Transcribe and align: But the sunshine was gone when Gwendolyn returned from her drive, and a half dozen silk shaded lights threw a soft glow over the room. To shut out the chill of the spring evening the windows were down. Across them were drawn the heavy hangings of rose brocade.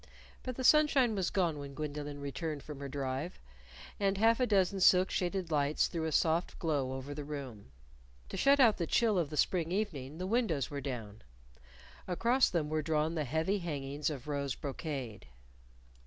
But 0.41 0.55
the 0.55 0.63
sunshine 0.63 1.13
was 1.13 1.29
gone 1.29 1.59
when 1.59 1.75
Gwendolyn 1.75 2.19
returned 2.21 2.63
from 2.63 2.79
her 2.79 2.89
drive, 2.89 3.39
and 3.99 4.17
a 4.17 4.19
half 4.19 4.39
dozen 4.47 4.79
silk 4.79 5.11
shaded 5.11 5.51
lights 5.51 5.85
threw 5.87 6.05
a 6.05 6.11
soft 6.11 6.57
glow 6.57 6.93
over 6.93 7.13
the 7.13 7.23
room. 7.23 7.69
To 8.29 8.35
shut 8.35 8.59
out 8.59 8.77
the 8.77 8.87
chill 8.87 9.19
of 9.19 9.29
the 9.29 9.37
spring 9.37 9.71
evening 9.71 10.17
the 10.17 10.25
windows 10.25 10.71
were 10.71 10.81
down. 10.81 11.21
Across 12.07 12.49
them 12.49 12.67
were 12.67 12.81
drawn 12.81 13.13
the 13.13 13.25
heavy 13.25 13.59
hangings 13.59 14.09
of 14.09 14.27
rose 14.27 14.55
brocade. 14.55 15.27